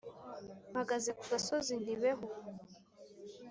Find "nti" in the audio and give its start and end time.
1.81-1.93